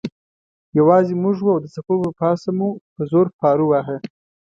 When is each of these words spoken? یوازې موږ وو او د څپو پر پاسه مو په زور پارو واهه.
یوازې 0.79 1.13
موږ 1.23 1.37
وو 1.39 1.51
او 1.53 1.59
د 1.63 1.67
څپو 1.73 1.93
پر 2.01 2.11
پاسه 2.19 2.49
مو 2.57 2.69
په 2.93 3.01
زور 3.11 3.27
پارو 3.39 3.65
واهه. 3.69 3.97